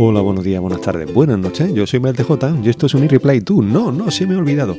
Hola, 0.00 0.20
buenos 0.20 0.44
días, 0.44 0.60
buenas 0.60 0.80
tardes, 0.80 1.12
buenas 1.12 1.40
noches. 1.40 1.74
Yo 1.74 1.84
soy 1.84 1.98
MLTJ 1.98 2.64
y 2.64 2.68
esto 2.68 2.86
es 2.86 2.94
un 2.94 3.02
e-reply 3.02 3.40
tú. 3.40 3.62
No, 3.62 3.90
no 3.90 4.12
se 4.12 4.28
me 4.28 4.36
ha 4.36 4.38
olvidado. 4.38 4.76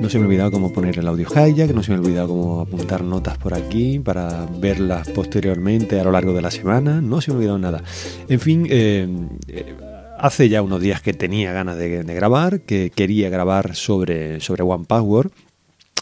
No 0.00 0.10
se 0.10 0.18
me 0.18 0.24
ha 0.24 0.26
olvidado 0.26 0.50
cómo 0.50 0.72
poner 0.72 0.98
el 0.98 1.06
audio 1.06 1.28
hijack, 1.28 1.72
no 1.72 1.80
se 1.84 1.92
me 1.92 1.98
ha 1.98 2.00
olvidado 2.00 2.26
cómo 2.26 2.60
apuntar 2.62 3.04
notas 3.04 3.38
por 3.38 3.54
aquí 3.54 4.00
para 4.00 4.46
verlas 4.58 5.10
posteriormente 5.10 6.00
a 6.00 6.02
lo 6.02 6.10
largo 6.10 6.32
de 6.32 6.42
la 6.42 6.50
semana. 6.50 7.00
No 7.00 7.20
se 7.20 7.30
me 7.30 7.34
ha 7.34 7.38
olvidado 7.38 7.58
nada. 7.60 7.84
En 8.28 8.40
fin, 8.40 8.66
eh, 8.68 9.06
eh, 9.46 9.76
hace 10.18 10.48
ya 10.48 10.60
unos 10.60 10.80
días 10.80 11.02
que 11.02 11.12
tenía 11.12 11.52
ganas 11.52 11.78
de, 11.78 12.02
grabar, 12.02 12.62
que 12.62 12.90
quería 12.90 13.30
grabar 13.30 13.76
sobre, 13.76 14.40
sobre 14.40 14.64
One 14.64 14.86
Power 14.88 15.30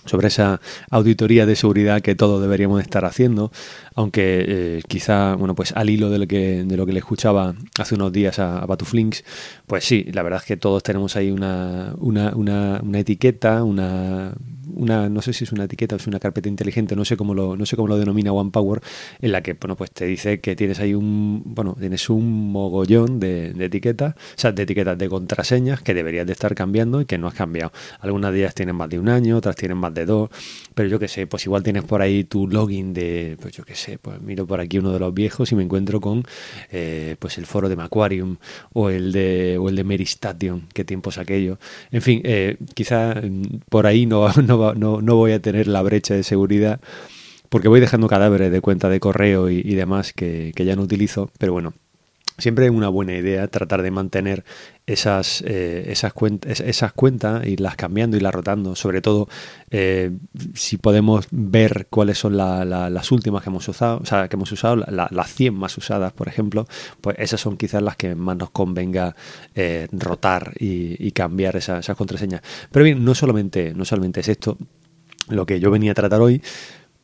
sobre 0.07 0.29
esa 0.29 0.61
auditoría 0.91 1.47
de 1.47 1.57
seguridad 1.57 2.01
que 2.03 2.15
todos 2.15 2.41
deberíamos 2.41 2.81
estar 2.81 3.05
haciendo, 3.05 3.53
aunque 3.95 4.45
eh, 4.47 4.83
quizá, 4.89 5.35
bueno, 5.35 5.55
pues 5.55 5.73
al 5.73 5.91
hilo 5.91 6.11
de 6.11 6.19
lo 6.19 6.27
que, 6.27 6.65
de 6.65 6.77
lo 6.77 6.87
que 6.87 6.93
le 6.93 6.99
escuchaba 6.99 7.55
hace 7.79 7.95
unos 7.95 8.13
días 8.13 8.39
a, 8.39 8.59
a 8.59 8.67
Batuflinks, 8.67 9.25
pues 9.67 9.85
sí, 9.85 10.05
la 10.13 10.23
verdad 10.23 10.41
es 10.41 10.47
que 10.47 10.57
todos 10.57 10.83
tenemos 10.83 11.17
ahí 11.17 11.31
una, 11.31 11.95
una, 11.99 12.35
una, 12.35 12.81
una 12.83 12.99
etiqueta, 12.99 13.63
una, 13.63 14.35
una, 14.77 15.09
no 15.09 15.23
sé 15.23 15.33
si 15.33 15.45
es 15.45 15.53
una 15.53 15.65
etiqueta 15.65 15.97
o 15.97 15.99
es 15.99 16.07
una 16.07 16.21
carpeta 16.21 16.49
inteligente, 16.49 16.97
no 16.97 17.05
sé 17.05 17.17
cómo 17.17 17.35
lo, 17.35 17.57
no 17.57 17.67
sé 17.67 17.77
cómo 17.77 17.89
lo 17.89 17.99
denomina 17.99 18.33
OnePower, 18.33 18.83
en 19.21 19.33
la 19.33 19.43
que, 19.43 19.55
bueno, 19.55 19.77
pues 19.77 19.91
te 19.91 20.05
dice 20.07 20.41
que 20.41 20.55
tienes 20.57 20.81
ahí 20.81 20.95
un, 20.95 21.43
bueno, 21.45 21.77
tienes 21.79 22.09
un 22.11 22.53
mogollón 22.53 23.19
de, 23.21 23.55
etiquetas, 23.59 24.15
o 24.15 24.19
sea, 24.37 24.53
de 24.53 24.63
etiquetas 24.63 24.99
de 24.99 25.09
contraseñas 25.09 25.81
que 25.81 25.95
deberías 25.95 26.27
de 26.27 26.33
estar 26.33 26.55
cambiando 26.55 27.01
y 27.01 27.07
que 27.07 27.19
no 27.19 27.27
has 27.27 27.35
cambiado. 27.35 27.73
Algunas 28.01 28.33
de 28.33 28.41
ellas 28.41 28.55
tienen 28.55 28.77
más 28.77 28.89
de 28.89 28.99
un 28.99 29.09
año, 29.09 29.37
otras 29.37 29.57
tienen 29.57 29.79
más 29.79 29.95
pero 30.75 30.89
yo 30.89 30.99
qué 30.99 31.09
sé, 31.09 31.27
pues 31.27 31.47
igual 31.47 31.63
tienes 31.63 31.85
por 31.85 32.03
ahí 32.03 32.25
tu 32.25 32.47
login 32.47 32.93
de, 32.93 33.37
pues 33.41 33.55
yo 33.55 33.65
qué 33.65 33.75
sé, 33.75 33.99
pues 33.99 34.21
miro 34.21 34.47
por 34.47 34.61
aquí 34.61 34.79
uno 34.79 34.93
de 34.93 34.99
los 34.99 35.15
viejos 35.15 35.51
y 35.53 35.55
me 35.55 35.63
encuentro 35.63 36.01
con, 36.01 36.25
eh, 36.71 37.17
pues 37.19 37.39
el 37.39 37.47
foro 37.47 37.69
de 37.69 37.77
Macquarium 37.77 38.37
o 38.73 38.91
el 38.91 39.13
de, 39.13 39.59
o 39.59 39.69
el 39.69 39.77
de 39.77 39.85
Meristation, 39.85 40.67
qué 40.75 40.85
tiempos 40.85 41.19
aquello. 41.19 41.59
En 41.91 42.03
fin, 42.03 42.21
eh, 42.25 42.57
quizá 42.75 43.15
mm, 43.15 43.61
por 43.71 43.87
ahí 43.87 44.07
no, 44.07 44.29
no 44.43 44.59
va 44.59 44.75
no, 44.75 45.17
voy 45.17 45.33
a 45.33 45.41
tener 45.41 45.67
la 45.69 45.83
brecha 45.83 46.15
de 46.15 46.23
seguridad 46.23 46.81
porque 47.49 47.69
voy 47.69 47.81
dejando 47.81 48.09
cadáveres 48.09 48.51
de 48.51 48.61
cuenta 48.61 48.89
de 48.89 49.01
correo 49.01 49.49
y, 49.51 49.75
demás 49.75 50.13
que, 50.13 50.53
ya 50.57 50.75
no 50.77 50.83
utilizo, 50.83 51.31
pero 51.39 51.53
bueno, 51.53 51.75
siempre 52.39 52.67
es 52.67 52.71
una 52.71 52.89
buena 52.89 53.15
idea 53.15 53.49
tratar 53.49 53.83
de 53.83 53.91
mantener 53.91 54.45
esas, 54.87 55.43
eh, 55.47 55.87
esas, 55.89 56.13
cuentas, 56.13 56.61
esas 56.61 56.93
cuentas, 56.93 57.47
irlas 57.47 57.77
cambiando 57.77 58.17
y 58.17 58.21
las 58.21 58.33
rotando, 58.33 58.77
sobre 58.77 59.01
todo 59.01 59.29
eh, 59.71 60.13
si 60.55 60.77
podemos 60.77 61.27
ver 61.31 61.89
cuáles 61.91 62.19
son 62.19 62.37
las 62.37 63.13
últimas 63.13 63.43
que 63.43 63.51
hemos 63.51 63.69
usado, 63.69 63.99
o 63.99 64.07
sea, 64.07 64.29
que 64.29 64.37
hemos 64.37 64.53
usado, 64.53 64.77
las 64.77 65.35
100 65.35 65.55
más 65.55 65.77
usadas, 65.77 66.13
por 66.13 66.29
ejemplo, 66.29 66.67
pues 67.01 67.17
esas 67.19 67.41
son 67.41 67.57
quizás 67.57 67.83
las 67.83 67.97
que 67.97 68.15
más 68.15 68.37
nos 68.37 68.51
convenga 68.51 69.17
eh, 69.55 69.89
rotar 69.93 70.53
y, 70.59 71.11
cambiar 71.17 71.57
esas 71.57 71.97
contraseñas. 71.97 72.43
Pero 72.71 72.85
bien, 72.85 73.03
no 73.03 73.15
solamente, 73.15 73.73
no 73.75 73.87
solamente 73.87 74.21
es 74.21 74.29
esto 74.29 74.59
lo 75.29 75.47
que 75.47 75.61
yo 75.61 75.71
venía 75.71 75.93
a 75.93 75.95
tratar 75.95 76.21
hoy, 76.21 76.43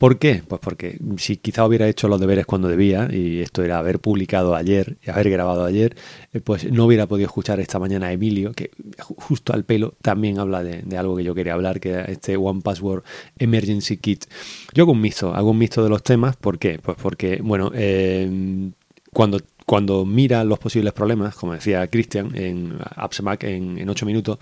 ¿Por 0.03 0.19
qué? 0.19 0.43
Pues 0.45 0.59
porque 0.59 0.99
si 1.15 1.37
quizá 1.37 1.65
hubiera 1.65 1.87
hecho 1.87 2.09
los 2.09 2.19
deberes 2.19 2.45
cuando 2.45 2.67
debía, 2.67 3.07
y 3.09 3.39
esto 3.39 3.63
era 3.63 3.79
haber 3.79 3.99
publicado 3.99 4.53
ayer 4.53 4.97
y 5.01 5.09
haber 5.09 5.29
grabado 5.29 5.63
ayer, 5.63 5.95
eh, 6.33 6.41
pues 6.41 6.69
no 6.69 6.83
hubiera 6.87 7.07
podido 7.07 7.27
escuchar 7.27 7.61
esta 7.61 7.79
mañana 7.79 8.07
a 8.07 8.11
Emilio, 8.11 8.51
que 8.51 8.71
justo 8.99 9.53
al 9.53 9.63
pelo 9.63 9.93
también 10.01 10.39
habla 10.39 10.61
de, 10.61 10.97
algo 10.97 11.15
que 11.15 11.23
yo 11.23 11.33
quería 11.33 11.53
hablar, 11.53 11.79
que 11.79 11.91
era 11.91 12.03
este 12.03 12.35
One 12.35 12.59
Password 12.61 13.05
Emergency 13.39 13.95
Kit. 13.95 14.25
yo 14.73 14.83
hago 14.83 14.91
un 14.91 14.99
mixto, 14.99 15.33
hago 15.33 15.51
un 15.51 15.57
mixto 15.57 15.81
de 15.81 15.89
los 15.89 16.03
temas, 16.03 16.35
¿por 16.35 16.59
qué? 16.59 16.79
Pues 16.83 16.97
porque, 17.01 17.39
bueno, 17.41 17.71
eh, 17.73 18.71
cuando 19.13 19.39
cuando 19.65 20.05
mira 20.05 20.43
los 20.43 20.59
posibles 20.59 20.93
problemas, 20.93 21.35
como 21.35 21.53
decía 21.53 21.87
Christian 21.87 22.35
en 22.35 22.77
AppsMac 22.95 23.43
en, 23.43 23.77
en 23.77 23.89
8 23.89 24.05
minutos, 24.05 24.37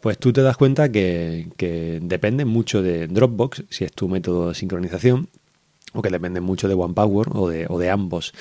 pues 0.00 0.18
tú 0.18 0.32
te 0.32 0.42
das 0.42 0.56
cuenta 0.56 0.90
que, 0.90 1.48
que 1.56 1.98
depende 2.02 2.44
mucho 2.44 2.82
de 2.82 3.06
Dropbox, 3.06 3.64
si 3.70 3.84
es 3.84 3.92
tu 3.92 4.08
método 4.08 4.48
de 4.48 4.54
sincronización, 4.54 5.28
o 5.92 6.02
que 6.02 6.10
depende 6.10 6.40
mucho 6.40 6.68
de 6.68 6.74
OnePower 6.74 7.28
o 7.32 7.48
de, 7.48 7.66
o 7.68 7.78
de 7.78 7.90
ambos. 7.90 8.32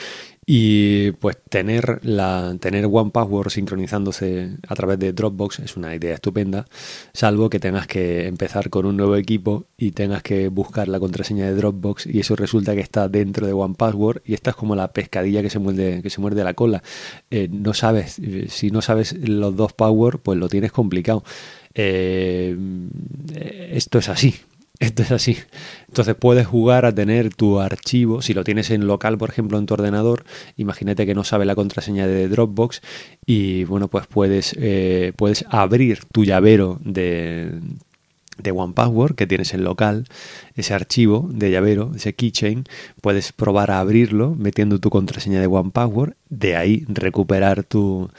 Y 0.51 1.11
pues 1.11 1.37
tener, 1.47 1.99
la, 2.01 2.55
tener 2.59 2.87
OnePassword 2.87 3.51
sincronizándose 3.51 4.57
a 4.67 4.73
través 4.73 4.97
de 4.97 5.13
Dropbox 5.13 5.59
es 5.59 5.77
una 5.77 5.93
idea 5.93 6.15
estupenda, 6.15 6.65
salvo 7.13 7.51
que 7.51 7.59
tengas 7.59 7.85
que 7.85 8.25
empezar 8.25 8.71
con 8.71 8.87
un 8.87 8.97
nuevo 8.97 9.15
equipo 9.15 9.67
y 9.77 9.91
tengas 9.91 10.23
que 10.23 10.47
buscar 10.47 10.87
la 10.87 10.99
contraseña 10.99 11.45
de 11.45 11.53
Dropbox 11.53 12.07
y 12.07 12.19
eso 12.19 12.35
resulta 12.35 12.73
que 12.73 12.81
está 12.81 13.07
dentro 13.07 13.45
de 13.45 13.53
OnePassword 13.53 14.23
y 14.25 14.33
esta 14.33 14.49
es 14.49 14.55
como 14.55 14.75
la 14.75 14.91
pescadilla 14.91 15.43
que 15.43 15.51
se 15.51 15.59
muerde, 15.59 16.01
que 16.01 16.09
se 16.09 16.19
muerde 16.19 16.43
la 16.43 16.55
cola. 16.55 16.81
Eh, 17.29 17.47
no 17.51 17.75
sabes, 17.75 18.19
si 18.47 18.71
no 18.71 18.81
sabes 18.81 19.13
los 19.19 19.55
dos 19.55 19.73
Power, 19.73 20.17
pues 20.17 20.39
lo 20.39 20.49
tienes 20.49 20.71
complicado. 20.71 21.23
Eh, 21.75 22.57
esto 23.69 23.99
es 23.99 24.09
así, 24.09 24.33
esto 24.79 25.03
es 25.03 25.11
así. 25.11 25.37
Entonces 25.87 26.15
puedes 26.15 26.47
jugar 26.47 26.85
a 26.85 26.93
tener 26.93 27.33
tu 27.33 27.59
archivo, 27.59 28.21
si 28.21 28.33
lo 28.33 28.43
tienes 28.43 28.71
en 28.71 28.87
local, 28.87 29.17
por 29.17 29.29
ejemplo, 29.29 29.57
en 29.57 29.65
tu 29.65 29.73
ordenador, 29.73 30.23
imagínate 30.55 31.05
que 31.05 31.15
no 31.15 31.23
sabe 31.23 31.45
la 31.45 31.55
contraseña 31.55 32.07
de 32.07 32.27
Dropbox 32.29 32.81
y 33.25 33.65
bueno, 33.65 33.89
pues 33.89 34.07
puedes, 34.07 34.55
eh, 34.57 35.13
puedes 35.17 35.45
abrir 35.49 36.05
tu 36.11 36.23
llavero 36.23 36.79
de, 36.83 37.59
de 38.37 38.51
OnePassword 38.51 39.15
que 39.15 39.27
tienes 39.27 39.53
en 39.53 39.63
local, 39.63 40.05
ese 40.55 40.73
archivo 40.73 41.29
de 41.31 41.51
llavero, 41.51 41.91
ese 41.95 42.13
keychain, 42.13 42.63
puedes 43.01 43.33
probar 43.33 43.71
a 43.71 43.79
abrirlo 43.79 44.35
metiendo 44.35 44.79
tu 44.79 44.89
contraseña 44.89 45.41
de 45.41 45.47
OnePassword, 45.47 46.13
de 46.29 46.55
ahí 46.55 46.85
recuperar 46.87 47.63
tu, 47.63 48.09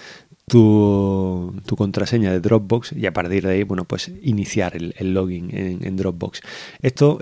tu, 0.51 1.55
tu, 1.65 1.77
contraseña 1.77 2.33
de 2.33 2.41
Dropbox 2.41 2.93
y 2.93 3.07
a 3.07 3.13
partir 3.13 3.47
de 3.47 3.53
ahí, 3.53 3.63
bueno, 3.63 3.85
pues 3.85 4.11
iniciar 4.23 4.77
el, 4.77 5.15
login 5.15 5.49
en, 5.53 5.97
Dropbox. 5.97 6.41
Esto 6.83 7.19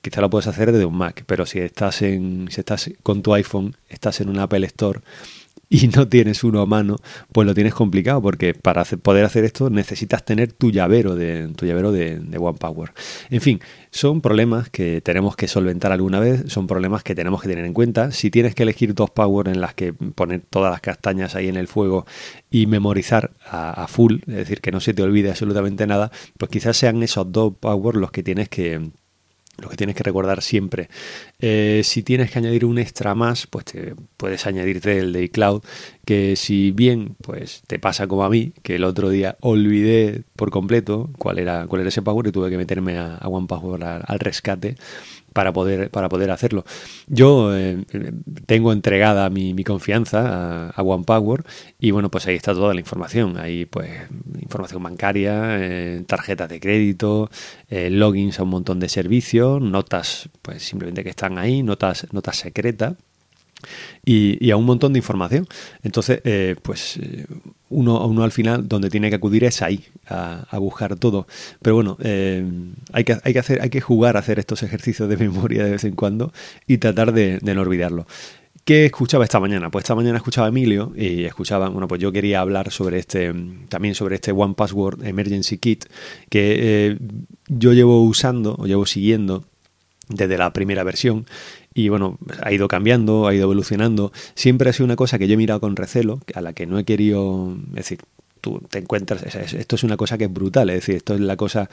quizá 0.00 0.20
lo 0.20 0.30
puedes 0.30 0.46
hacer 0.46 0.70
desde 0.70 0.84
un 0.84 0.96
Mac, 0.96 1.24
pero 1.26 1.46
si 1.46 1.58
estás 1.58 2.02
en, 2.02 2.46
si 2.50 2.60
estás 2.60 2.90
con 3.02 3.22
tu 3.22 3.34
iPhone, 3.34 3.76
estás 3.88 4.20
en 4.20 4.28
un 4.28 4.38
Apple 4.38 4.64
Store 4.66 5.00
y 5.72 5.86
no 5.86 6.08
tienes 6.08 6.42
uno 6.42 6.60
a 6.60 6.66
mano, 6.66 6.96
pues 7.32 7.46
lo 7.46 7.54
tienes 7.54 7.74
complicado 7.74 8.20
porque 8.20 8.54
para 8.54 8.84
poder 8.84 9.24
hacer 9.24 9.44
esto 9.44 9.70
necesitas 9.70 10.24
tener 10.24 10.52
tu 10.52 10.72
llavero 10.72 11.14
de 11.14 11.46
tu 11.56 11.64
llavero 11.64 11.92
de, 11.92 12.18
de 12.18 12.38
OnePower. 12.38 12.92
En 13.30 13.40
fin, 13.40 13.60
son 13.92 14.20
problemas 14.20 14.68
que 14.68 15.00
tenemos 15.00 15.36
que 15.36 15.46
solventar 15.46 15.92
alguna 15.92 16.18
vez, 16.18 16.42
son 16.48 16.66
problemas 16.66 17.04
que 17.04 17.14
tenemos 17.14 17.40
que 17.40 17.48
tener 17.48 17.64
en 17.64 17.72
cuenta. 17.72 18.10
Si 18.10 18.32
tienes 18.32 18.56
que 18.56 18.64
elegir 18.64 18.94
dos 18.94 19.10
Power 19.10 19.46
en 19.46 19.60
las 19.60 19.74
que 19.74 19.92
poner 19.92 20.42
todas 20.50 20.72
las 20.72 20.80
castañas 20.80 21.36
ahí 21.36 21.48
en 21.48 21.56
el 21.56 21.68
fuego 21.68 22.04
y 22.50 22.66
memorizar 22.66 23.30
a, 23.46 23.84
a 23.84 23.86
full, 23.86 24.16
es 24.26 24.34
decir, 24.34 24.60
que 24.60 24.72
no 24.72 24.80
se 24.80 24.92
te 24.92 25.02
olvide 25.02 25.30
absolutamente 25.30 25.86
nada, 25.86 26.10
pues 26.36 26.50
quizás 26.50 26.76
sean 26.76 27.00
esos 27.04 27.30
dos 27.30 27.54
Power 27.60 27.94
los 27.94 28.10
que 28.10 28.24
tienes 28.24 28.48
que 28.48 28.90
lo 29.58 29.68
que 29.68 29.76
tienes 29.76 29.96
que 29.96 30.02
recordar 30.02 30.42
siempre. 30.42 30.88
Eh, 31.38 31.82
si 31.84 32.02
tienes 32.02 32.30
que 32.30 32.38
añadir 32.38 32.64
un 32.64 32.78
extra 32.78 33.14
más, 33.14 33.46
pues 33.46 33.66
te 33.66 33.94
puedes 34.16 34.46
añadirte 34.46 34.98
el 34.98 35.12
de 35.12 35.24
iCloud, 35.24 35.62
que 36.04 36.36
si 36.36 36.70
bien 36.70 37.16
pues 37.22 37.62
te 37.66 37.78
pasa 37.78 38.06
como 38.06 38.24
a 38.24 38.30
mí, 38.30 38.52
que 38.62 38.76
el 38.76 38.84
otro 38.84 39.10
día 39.10 39.36
olvidé 39.40 40.22
por 40.36 40.50
completo 40.50 41.10
cuál 41.18 41.38
era, 41.38 41.66
cuál 41.66 41.82
era 41.82 41.88
ese 41.88 42.02
power 42.02 42.26
y 42.26 42.32
tuve 42.32 42.50
que 42.50 42.56
meterme 42.56 42.98
a, 42.98 43.16
a 43.16 43.28
OnePassword 43.28 43.82
al 43.82 44.18
rescate, 44.18 44.76
para 45.40 45.54
poder, 45.54 45.90
para 45.90 46.10
poder 46.10 46.30
hacerlo. 46.32 46.66
Yo 47.06 47.56
eh, 47.56 47.82
tengo 48.44 48.74
entregada 48.74 49.30
mi, 49.30 49.64
confianza 49.64 50.68
a, 50.68 50.82
OnePower 50.82 51.44
y 51.78 51.92
bueno, 51.92 52.10
pues 52.10 52.26
ahí 52.26 52.34
está 52.34 52.52
toda 52.52 52.74
la 52.74 52.80
información. 52.80 53.38
Ahí 53.38 53.64
pues 53.64 53.90
información 54.38 54.82
bancaria, 54.82 55.56
eh, 55.58 56.04
tarjetas 56.06 56.50
de 56.50 56.60
crédito, 56.60 57.30
eh, 57.70 57.88
logins 57.88 58.38
a 58.38 58.42
un 58.42 58.50
montón 58.50 58.80
de 58.80 58.90
servicios, 58.90 59.62
notas 59.62 60.28
pues 60.42 60.62
simplemente 60.62 61.02
que 61.04 61.08
están 61.08 61.38
ahí, 61.38 61.62
notas, 61.62 62.06
notas 62.12 62.36
secretas 62.36 62.96
y, 64.04 64.50
a 64.50 64.56
un 64.56 64.64
montón 64.64 64.92
de 64.92 64.98
información. 64.98 65.46
Entonces, 65.82 66.20
eh, 66.24 66.56
pues 66.62 66.96
eh, 66.96 67.26
uno, 67.68 68.04
uno 68.06 68.24
al 68.24 68.32
final 68.32 68.68
donde 68.68 68.90
tiene 68.90 69.10
que 69.10 69.16
acudir 69.16 69.44
es 69.44 69.62
ahí, 69.62 69.84
a, 70.06 70.58
buscar 70.58 70.96
todo. 70.96 71.26
Pero 71.62 71.76
bueno, 71.76 71.96
eh, 72.02 72.44
hay, 72.92 73.04
que, 73.04 73.18
hay, 73.22 73.32
que 73.32 73.38
hacer, 73.38 73.62
hay 73.62 73.70
que 73.70 73.80
jugar 73.80 74.16
a 74.16 74.20
hacer 74.20 74.38
estos 74.38 74.62
ejercicios 74.62 75.08
de 75.08 75.16
memoria 75.18 75.64
de 75.64 75.72
vez 75.72 75.84
en 75.84 75.94
cuando 75.94 76.32
y 76.66 76.78
tratar 76.78 77.12
de, 77.12 77.38
no 77.42 77.60
olvidarlo. 77.60 78.06
¿Qué 78.64 78.86
escuchaba 78.86 79.24
esta 79.24 79.40
mañana? 79.40 79.70
Pues 79.70 79.84
esta 79.84 79.94
mañana 79.94 80.18
escuchaba 80.18 80.46
a 80.46 80.50
Emilio 80.50 80.92
y 80.94 81.24
escuchaba, 81.24 81.68
bueno, 81.70 81.88
pues 81.88 82.00
yo 82.00 82.12
quería 82.12 82.40
hablar 82.40 82.70
sobre 82.70 82.98
este, 82.98 83.32
también 83.68 83.94
sobre 83.94 84.16
este 84.16 84.32
One 84.32 84.54
Password 84.54 85.04
Emergency 85.04 85.58
Kit 85.58 85.86
que 86.28 86.96
yo 87.48 87.72
llevo 87.72 88.04
usando 88.04 88.54
o 88.58 88.66
llevo 88.66 88.86
siguiendo 88.86 89.44
desde 90.10 90.36
la 90.36 90.52
primera 90.52 90.84
versión 90.84 91.26
y 91.80 91.88
bueno, 91.88 92.18
ha 92.42 92.52
ido 92.52 92.68
cambiando, 92.68 93.26
ha 93.26 93.34
ido 93.34 93.44
evolucionando. 93.44 94.12
Siempre 94.34 94.70
ha 94.70 94.72
sido 94.72 94.84
una 94.84 94.96
cosa 94.96 95.18
que 95.18 95.26
yo 95.28 95.34
he 95.34 95.36
mirado 95.36 95.60
con 95.60 95.76
recelo, 95.76 96.20
a 96.34 96.40
la 96.40 96.52
que 96.52 96.66
no 96.66 96.78
he 96.78 96.84
querido, 96.84 97.56
decir, 97.72 98.00
tú 98.40 98.60
te 98.70 98.78
encuentras, 98.78 99.22
esto 99.34 99.76
es 99.76 99.84
una 99.84 99.96
cosa 99.96 100.18
que 100.18 100.24
es 100.24 100.32
brutal, 100.32 100.70
es 100.70 100.76
decir, 100.76 100.96
esto 100.96 101.14
es 101.14 101.20
la 101.20 101.36
cosa 101.36 101.68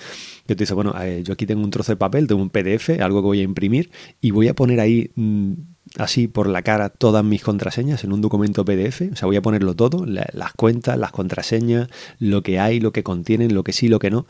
que 0.45 0.56
tú 0.56 0.59
dices, 0.59 0.75
bueno, 0.75 0.94
yo 1.24 1.33
aquí 1.33 1.45
tengo 1.45 1.63
un 1.63 1.71
trozo 1.71 1.92
de 1.92 1.98
papel, 1.98 2.27
tengo 2.27 2.42
un 2.42 2.50
PDF, 2.50 3.01
algo 3.01 3.21
que 3.21 3.27
voy 3.27 3.39
a 3.39 3.44
imprimir 3.44 3.89
y 4.21 4.31
voy 4.31 4.48
a 4.48 4.54
poner 4.54 4.80
ahí 4.80 5.12
mm, 5.15 5.54
así 5.97 6.27
por 6.27 6.47
la 6.47 6.61
cara 6.61 6.89
todas 6.89 7.23
mis 7.23 7.44
contraseñas 7.44 8.03
en 8.03 8.13
un 8.13 8.21
documento 8.21 8.63
PDF. 8.65 9.01
O 9.11 9.15
sea, 9.15 9.25
voy 9.25 9.35
a 9.35 9.41
ponerlo 9.41 9.75
todo, 9.75 10.05
las 10.05 10.53
cuentas, 10.53 10.97
las 10.97 11.11
contraseñas, 11.11 11.89
lo 12.19 12.44
que 12.44 12.59
hay, 12.59 12.79
lo 12.79 12.91
que 12.91 13.03
contienen, 13.03 13.53
lo 13.53 13.63
que 13.63 13.73
sí, 13.73 13.88
lo 13.88 13.99
que 13.99 14.11
no. 14.11 14.25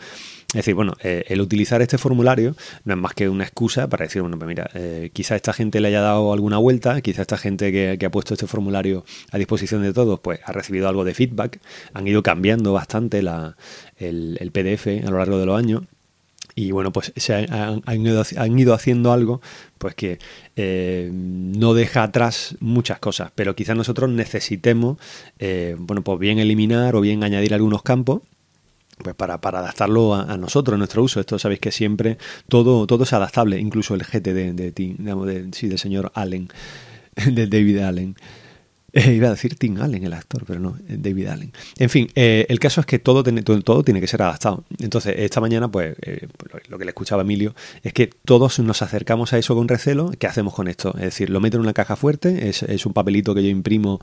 Es 0.49 0.55
decir, 0.55 0.75
bueno, 0.75 0.93
eh, 1.03 1.25
el 1.27 1.41
utilizar 1.41 1.81
este 1.81 1.97
formulario 1.97 2.55
no 2.85 2.93
es 2.93 2.99
más 2.99 3.13
que 3.13 3.27
una 3.27 3.43
excusa 3.43 3.89
para 3.89 4.05
decir, 4.05 4.21
bueno, 4.21 4.39
pues 4.39 4.47
mira, 4.47 4.69
eh, 4.75 5.09
quizá 5.11 5.35
esta 5.35 5.51
gente 5.51 5.81
le 5.81 5.89
haya 5.89 5.99
dado 5.99 6.31
alguna 6.31 6.57
vuelta, 6.57 7.01
quizá 7.01 7.23
esta 7.23 7.37
gente 7.37 7.71
que, 7.73 8.05
ha 8.05 8.09
puesto 8.09 8.33
este 8.33 8.47
formulario 8.47 9.03
a 9.31 9.37
disposición 9.37 9.81
de 9.81 9.91
todos, 9.91 10.21
pues 10.21 10.39
ha 10.45 10.53
recibido 10.53 10.87
algo 10.87 11.03
de 11.03 11.13
feedback, 11.13 11.59
han 11.93 12.07
ido 12.07 12.23
cambiando 12.23 12.71
bastante 12.71 13.21
la, 13.21 13.57
el, 13.97 14.37
el 14.39 14.51
PDF 14.51 15.05
a 15.05 15.11
lo 15.11 15.17
largo 15.17 15.37
de 15.37 15.45
los 15.45 15.59
años 15.59 15.83
y 16.57 16.71
bueno, 16.71 16.91
pues 16.91 17.13
se 17.15 17.35
han, 17.35 18.57
ido, 18.57 18.73
haciendo 18.73 19.11
algo 19.11 19.41
pues 19.77 19.93
que 19.93 20.17
eh, 20.55 21.07
no 21.13 21.75
deja 21.75 22.01
atrás 22.01 22.55
muchas 22.59 22.97
cosas, 22.97 23.31
pero 23.35 23.55
quizás 23.55 23.77
nosotros 23.77 24.09
necesitemos, 24.09 24.97
eh, 25.37 25.75
bueno, 25.77 26.01
pues 26.01 26.17
bien 26.17 26.39
eliminar 26.39 26.95
o 26.95 27.01
bien 27.01 27.23
añadir 27.23 27.53
algunos 27.53 27.83
campos 27.83 28.23
pues 28.97 29.13
para, 29.13 29.35
adaptarlo 29.35 30.15
a, 30.15 30.35
nosotros, 30.35 30.73
a 30.73 30.77
nuestro 30.79 31.03
uso. 31.03 31.19
Esto 31.19 31.37
sabéis 31.37 31.59
que 31.59 31.71
siempre 31.71 32.17
todo, 32.49 32.87
todo 32.87 33.03
es 33.03 33.13
adaptable, 33.13 33.59
incluso 33.59 33.93
el 33.93 34.01
GT 34.01 34.33
de, 34.33 34.53
de, 34.53 34.71
de, 34.71 35.47
sí, 35.51 35.67
del 35.67 35.77
señor 35.77 36.11
Allen, 36.15 36.49
de 37.31 37.45
David 37.45 37.77
Allen. 37.81 38.15
Eh, 38.97 39.13
iba 39.15 39.27
a 39.27 39.31
decir 39.31 39.55
Tim 39.55 39.79
Allen, 39.79 40.03
el 40.03 40.13
actor, 40.13 40.43
pero 40.45 40.59
no, 40.59 40.75
eh, 40.89 40.97
David 40.97 41.27
Allen. 41.27 41.53
En 41.77 41.89
fin, 41.89 42.09
eh, 42.15 42.45
el 42.49 42.59
caso 42.59 42.81
es 42.81 42.87
que 42.87 42.97
todo, 42.97 43.23
todo, 43.23 43.83
tiene 43.83 44.01
que 44.01 44.07
ser 44.07 44.23
adaptado. 44.23 44.63
Entonces, 44.79 45.15
esta 45.17 45.39
mañana, 45.39 45.69
pues, 45.69 45.95
pues 46.37 46.69
lo 46.69 46.77
que 46.77 46.85
le 46.85 46.89
escuchaba 46.89 47.21
Emilio 47.21 47.53
es 47.83 47.93
que 47.93 48.07
todos 48.07 48.59
nos 48.59 48.81
acercamos 48.81 49.33
a 49.33 49.37
eso 49.37 49.55
con 49.55 49.67
recelo. 49.67 50.11
¿Qué 50.17 50.25
hacemos 50.25 50.53
con 50.53 50.67
esto? 50.67 50.95
Es 50.95 51.03
decir, 51.03 51.29
lo 51.29 51.39
meto 51.39 51.57
en 51.57 51.61
una 51.61 51.73
caja 51.73 51.95
fuerte, 51.95 52.49
es, 52.49 52.85
un 52.85 52.93
papelito 52.93 53.35
que 53.35 53.43
yo 53.43 53.49
imprimo, 53.49 54.01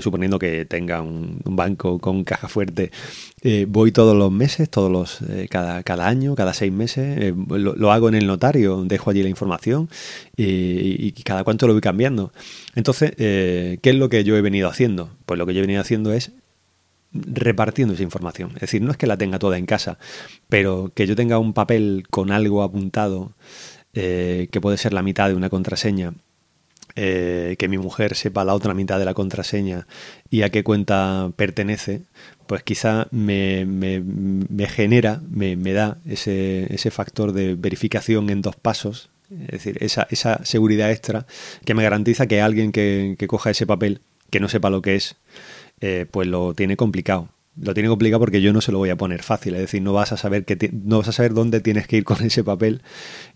suponiendo 0.00 0.38
que 0.38 0.64
tenga 0.64 1.02
un, 1.02 1.40
banco 1.44 1.98
con 1.98 2.24
caja 2.24 2.48
fuerte. 2.48 2.90
voy 3.68 3.92
todos 3.92 4.16
los 4.16 4.32
meses, 4.32 4.70
todos 4.70 4.90
los 4.90 5.18
cada, 5.50 5.82
cada 5.82 6.08
año, 6.08 6.34
cada 6.34 6.54
seis 6.54 6.72
meses, 6.72 7.34
lo, 7.48 7.92
hago 7.92 8.08
en 8.08 8.14
el 8.14 8.26
notario, 8.26 8.82
dejo 8.84 9.10
allí 9.10 9.22
la 9.22 9.28
información 9.28 9.88
y 10.36 11.12
cada 11.22 11.44
cuánto 11.44 11.66
lo 11.66 11.74
voy 11.74 11.82
cambiando. 11.82 12.32
Entonces, 12.74 13.12
¿qué 13.16 13.80
es 13.82 13.94
lo 13.94 14.08
que 14.08 14.24
yo 14.24 14.31
he 14.36 14.42
venido 14.42 14.68
haciendo? 14.68 15.10
Pues 15.26 15.38
lo 15.38 15.46
que 15.46 15.54
yo 15.54 15.58
he 15.58 15.62
venido 15.62 15.80
haciendo 15.80 16.12
es 16.12 16.32
repartiendo 17.12 17.94
esa 17.94 18.02
información. 18.02 18.52
Es 18.54 18.62
decir, 18.62 18.82
no 18.82 18.90
es 18.90 18.96
que 18.96 19.06
la 19.06 19.16
tenga 19.16 19.38
toda 19.38 19.58
en 19.58 19.66
casa, 19.66 19.98
pero 20.48 20.92
que 20.94 21.06
yo 21.06 21.16
tenga 21.16 21.38
un 21.38 21.52
papel 21.52 22.04
con 22.10 22.30
algo 22.30 22.62
apuntado, 22.62 23.32
eh, 23.94 24.48
que 24.50 24.60
puede 24.60 24.78
ser 24.78 24.92
la 24.92 25.02
mitad 25.02 25.28
de 25.28 25.34
una 25.34 25.50
contraseña, 25.50 26.14
eh, 26.94 27.56
que 27.58 27.68
mi 27.68 27.78
mujer 27.78 28.14
sepa 28.16 28.44
la 28.44 28.54
otra 28.54 28.74
mitad 28.74 28.98
de 28.98 29.04
la 29.04 29.14
contraseña 29.14 29.86
y 30.30 30.42
a 30.42 30.50
qué 30.50 30.62
cuenta 30.62 31.30
pertenece, 31.36 32.02
pues 32.46 32.62
quizá 32.62 33.08
me, 33.10 33.66
genera, 34.68 35.22
me, 35.30 35.56
da 35.72 35.98
ese, 36.06 36.72
ese 36.72 36.90
factor 36.90 37.32
de 37.32 37.54
verificación 37.54 38.30
en 38.30 38.42
dos 38.42 38.56
pasos 38.56 39.10
es 39.40 39.48
decir, 39.48 39.78
esa, 39.80 40.06
esa 40.10 40.44
seguridad 40.44 40.90
extra 40.90 41.26
que 41.64 41.74
me 41.74 41.82
garantiza 41.82 42.26
que 42.26 42.40
alguien 42.40 42.72
que, 42.72 43.16
coja 43.28 43.50
ese 43.50 43.66
papel 43.66 44.00
que 44.32 44.40
no 44.40 44.48
sepa 44.48 44.70
lo 44.70 44.80
que 44.80 44.96
es, 44.96 45.16
eh, 45.80 46.06
pues 46.10 46.26
lo 46.26 46.54
tiene 46.54 46.76
complicado. 46.76 47.28
Lo 47.60 47.74
tiene 47.74 47.90
complicado 47.90 48.18
porque 48.18 48.40
yo 48.40 48.54
no 48.54 48.62
se 48.62 48.72
lo 48.72 48.78
voy 48.78 48.88
a 48.88 48.96
poner 48.96 49.22
fácil, 49.22 49.54
es 49.54 49.60
decir, 49.60 49.82
no 49.82 49.92
vas 49.92 50.10
a 50.10 50.16
saber 50.16 50.46
que 50.46 50.70
no 50.72 50.98
vas 50.98 51.08
a 51.08 51.12
saber 51.12 51.34
dónde 51.34 51.60
tienes 51.60 51.86
que 51.86 51.98
ir 51.98 52.04
con 52.04 52.16
ese 52.24 52.42
papel, 52.42 52.80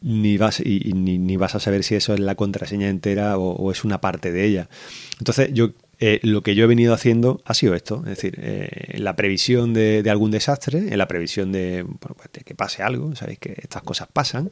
ni 0.01 0.39
vas 0.39 0.61
y, 0.61 0.93
ni, 0.95 1.37
vas 1.37 1.55
a 1.55 1.61
saber 1.61 1.85
si 1.85 1.97
eso 1.97 2.15
es 2.15 2.21
la 2.21 2.35
contraseña 2.35 2.89
entera 2.89 3.37
o, 3.37 3.71
es 3.71 3.85
una 3.85 4.01
parte 4.01 4.33
de 4.33 4.47
ella. 4.47 4.71
Entonces, 5.19 5.51
yo 5.53 5.73
eh, 5.99 6.21
lo 6.23 6.43
que 6.43 6.55
yo 6.55 6.65
he 6.65 6.67
venido 6.67 6.93
haciendo 6.93 7.41
ha 7.47 7.55
sido 7.55 7.75
esto, 7.75 8.03
es 8.05 8.17
decir, 8.17 8.39
eh, 8.43 8.99
la 8.99 9.17
previsión 9.17 9.73
de, 9.73 10.05
algún 10.11 10.31
desastre, 10.31 10.79
en 10.93 10.99
la 10.99 11.09
previsión 11.09 11.53
de, 11.53 11.87
pues 12.01 12.45
que 12.45 12.55
pase 12.55 12.83
algo, 12.83 13.17
sabéis 13.17 13.39
que 13.39 13.55
estas 13.57 13.83
cosas 13.83 14.07
pasan, 14.13 14.51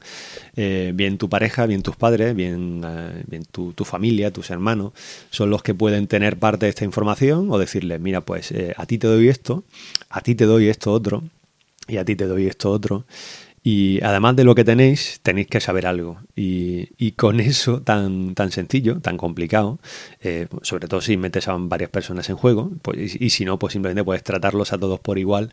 eh, 0.56 0.92
bien 0.94 1.18
tu 1.18 1.28
pareja, 1.28 1.66
bien 1.66 1.82
tus 1.82 1.96
padres, 1.96 2.34
bien, 2.34 2.82
bien 3.26 3.44
tu, 3.44 3.74
familia, 3.84 4.32
tus 4.32 4.50
hermanos, 4.50 4.92
son 5.30 5.50
los 5.50 5.62
que 5.62 5.74
pueden 5.74 6.06
tener 6.06 6.38
parte 6.38 6.64
de 6.64 6.70
esta 6.70 6.86
información 6.86 7.48
o 7.50 7.58
decirles, 7.58 8.00
mira, 8.00 8.22
pues 8.22 8.54
a 8.76 8.86
ti 8.86 8.96
te 8.96 9.06
doy 9.06 9.28
esto, 9.28 9.64
a 10.08 10.22
ti 10.22 10.34
te 10.34 10.46
doy 10.46 10.68
esto 10.68 10.92
otro, 10.92 11.22
y 11.86 11.98
a 11.98 12.04
ti 12.04 12.16
te 12.16 12.26
doy 12.26 12.46
esto 12.46 12.70
otro. 12.70 13.04
Y 13.66 13.98
además 14.02 14.36
de 14.36 14.44
lo 14.44 14.54
que 14.54 14.62
tenéis, 14.62 15.20
tenéis 15.22 15.46
que 15.46 15.58
saber 15.58 15.86
algo. 15.86 16.18
Y, 16.36 17.12
con 17.12 17.40
eso 17.40 17.80
tan, 17.80 18.34
tan 18.34 18.52
sencillo, 18.52 19.00
tan 19.00 19.16
complicado, 19.16 19.78
eh, 20.20 20.48
sobre 20.60 20.86
todo 20.86 21.00
si 21.00 21.16
metes 21.16 21.48
a 21.48 21.56
varias 21.58 21.88
personas 21.88 22.28
en 22.28 22.36
juego, 22.36 22.72
pues, 22.82 23.16
y, 23.18 23.30
si 23.30 23.46
no, 23.46 23.58
pues 23.58 23.72
simplemente 23.72 24.04
puedes 24.04 24.22
tratarlos 24.22 24.74
a 24.74 24.78
todos 24.78 25.00
por 25.00 25.18
igual 25.18 25.50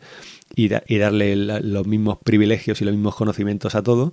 y, 0.54 0.68
y 0.86 0.98
darle 0.98 1.36
los 1.36 1.86
mismos 1.86 2.18
privilegios 2.22 2.82
y 2.82 2.84
los 2.84 2.92
mismos 2.94 3.14
conocimientos 3.14 3.74
a 3.74 3.82
todos 3.82 4.12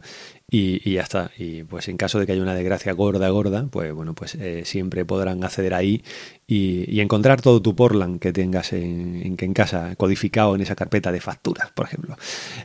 y, 0.51 0.91
ya 0.91 1.01
está. 1.01 1.31
Y 1.37 1.63
pues 1.63 1.87
en 1.87 1.97
caso 1.97 2.19
de 2.19 2.25
que 2.25 2.31
haya 2.33 2.41
una 2.41 2.55
desgracia 2.55 2.93
gorda, 2.93 3.29
gorda, 3.29 3.67
pues 3.69 3.93
bueno, 3.93 4.13
pues 4.13 4.35
eh, 4.35 4.63
siempre 4.65 5.05
podrán 5.05 5.43
acceder 5.43 5.73
ahí 5.73 6.03
y, 6.47 6.99
encontrar 6.99 7.41
todo 7.41 7.61
tu 7.61 7.75
Portland 7.75 8.19
que 8.19 8.33
tengas 8.33 8.73
en, 8.73 9.37
en, 9.39 9.53
casa, 9.53 9.95
codificado 9.95 10.55
en 10.55 10.61
esa 10.61 10.75
carpeta 10.75 11.11
de 11.11 11.21
facturas, 11.21 11.71
por 11.71 11.85
ejemplo. 11.85 12.17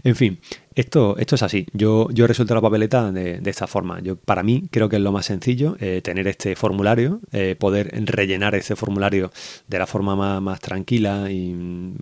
En 0.02 0.16
fin, 0.16 0.40
esto, 0.74 1.16
esto 1.18 1.34
es 1.36 1.42
así. 1.42 1.66
Yo, 1.72 2.08
yo 2.10 2.26
resuelto 2.26 2.54
la 2.54 2.60
papeleta 2.60 3.12
de, 3.12 3.40
esta 3.44 3.66
forma. 3.66 4.00
Yo, 4.00 4.16
para 4.16 4.42
mí, 4.42 4.68
creo 4.70 4.88
que 4.88 4.96
es 4.96 5.02
lo 5.02 5.12
más 5.12 5.26
sencillo 5.26 5.76
eh, 5.80 6.00
tener 6.02 6.26
este 6.26 6.56
formulario, 6.56 7.20
eh, 7.32 7.56
poder 7.58 7.92
rellenar 8.06 8.54
este 8.54 8.74
formulario 8.74 9.30
de 9.68 9.78
la 9.78 9.86
forma 9.86 10.40
más, 10.40 10.60
tranquila 10.60 11.30
y, 11.30 11.52